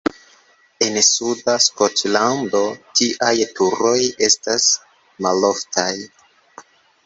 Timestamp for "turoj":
3.61-3.95